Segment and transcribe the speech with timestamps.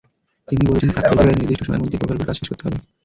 [0.49, 2.77] তিনি বলেছেন, প্রাক্কলিত ব্যয়ে নির্দিষ্ট সময়ের মধ্যেই প্রকল্পের কাজ শেষ করতে হবে।